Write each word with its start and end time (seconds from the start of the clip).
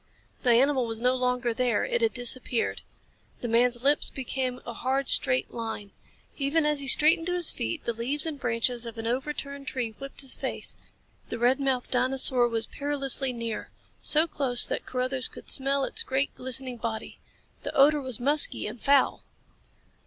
The 0.41 0.49
animal 0.49 0.87
was 0.87 0.99
no 0.99 1.13
longer 1.13 1.53
there. 1.53 1.85
It 1.85 2.01
had 2.01 2.11
disappeared. 2.15 2.81
The 3.41 3.47
man's 3.47 3.83
lips 3.83 4.09
became 4.09 4.59
a 4.65 4.73
hard, 4.73 5.07
straight 5.07 5.53
line. 5.53 5.91
Even 6.37 6.65
as 6.65 6.79
he 6.79 6.87
straightened 6.87 7.27
to 7.27 7.33
his 7.35 7.51
feet 7.51 7.85
the 7.85 7.93
leaves 7.93 8.25
and 8.25 8.39
branches 8.39 8.87
of 8.87 8.97
an 8.97 9.05
overturned 9.05 9.67
tree 9.67 9.91
whipped 9.99 10.21
his 10.21 10.33
face. 10.33 10.75
The 11.29 11.37
red 11.37 11.59
mouthed 11.59 11.91
dinosaur 11.91 12.47
was 12.47 12.65
perilously 12.65 13.31
near. 13.31 13.69
So 14.01 14.25
close 14.25 14.65
that 14.65 14.87
Carruthers 14.87 15.27
could 15.27 15.51
smell 15.51 15.83
its 15.83 16.01
great, 16.01 16.33
glistening 16.33 16.77
body. 16.77 17.19
The 17.61 17.75
odor 17.75 18.01
was 18.01 18.19
musky 18.19 18.65
and 18.65 18.81
foul. 18.81 19.23